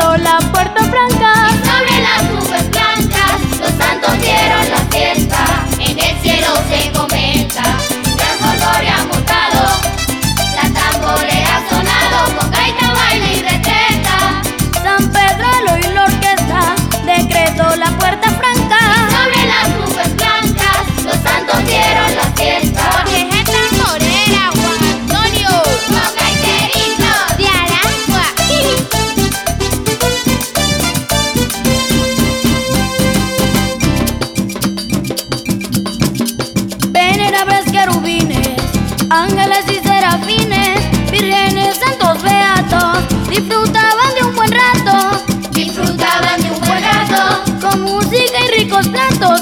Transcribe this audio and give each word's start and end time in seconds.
la 0.00 0.38
puerta 0.52 0.89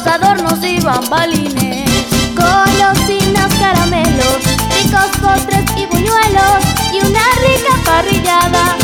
adornos 0.07 0.63
y 0.65 0.81
bambalines. 0.81 1.89
Golosinas, 2.35 3.53
caramelos, 3.55 4.39
ricos 4.77 5.11
postres 5.21 5.65
y 5.77 5.87
buñuelos 5.87 6.65
y 6.93 6.99
una 7.07 7.25
rica 7.43 7.75
parrillada. 7.85 8.78